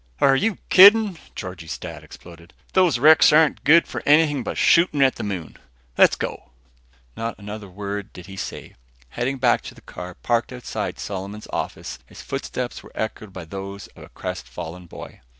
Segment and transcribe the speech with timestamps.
[0.19, 5.17] "Are you kidding?" Georgie's Dad exploded, "Those wrecks aren't good for anything but shooting at
[5.17, 5.57] the moon.
[5.95, 6.49] Let's go."
[7.15, 8.73] Not another word did he say.
[9.09, 13.85] Heading back to the car parked outside Solomon's office, his footsteps were echoed by those
[13.89, 15.21] of a crestfallen boy.